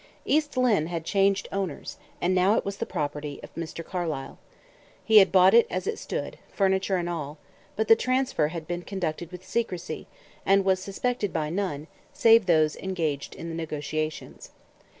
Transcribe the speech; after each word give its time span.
East 0.25 0.57
Lynne 0.57 0.87
had 0.87 1.05
changed 1.05 1.47
owners, 1.51 1.97
and 2.19 2.33
now 2.33 2.55
it 2.57 2.65
was 2.65 2.77
the 2.77 2.87
property 2.87 3.39
of 3.43 3.53
Mr. 3.53 3.85
Carlyle. 3.85 4.39
He 5.05 5.19
had 5.19 5.31
bought 5.31 5.53
it 5.53 5.67
as 5.69 5.85
it 5.85 5.99
stood, 5.99 6.39
furniture 6.51 6.97
and 6.97 7.07
all; 7.07 7.37
but 7.75 7.87
the 7.87 7.95
transfer 7.95 8.47
had 8.47 8.65
been 8.65 8.81
conducted 8.81 9.31
with 9.31 9.45
secrecy, 9.45 10.07
and 10.43 10.65
was 10.65 10.81
suspected 10.81 11.31
by 11.31 11.51
none, 11.51 11.85
save 12.13 12.47
those 12.47 12.75
engaged 12.77 13.35
in 13.35 13.49
the 13.49 13.53
negotiations. 13.55 14.49